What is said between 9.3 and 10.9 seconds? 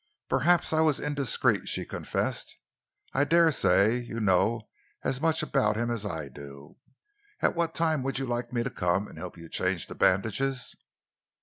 you change the bandages?"